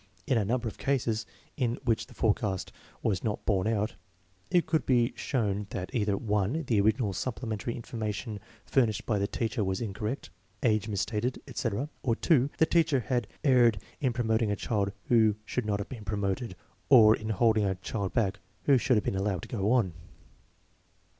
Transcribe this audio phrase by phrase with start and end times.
[0.25, 1.27] In a number of cases
[1.57, 2.71] in which the forecast
[3.03, 3.93] was not borne out,
[4.49, 9.05] it could be shown that either: (1) the original supplementary information fur DIFFERENCES IN FIRST
[9.05, 9.79] GRADE CHILDREN 63 nished by the teacher was
[10.19, 10.29] incorrect
[10.63, 15.67] (age misstated, etc.); or (&) the teacher had erred in promoting a child who should
[15.67, 16.55] not have been promoted,
[16.89, 19.93] or in holding a child back who should have been allowed to go on.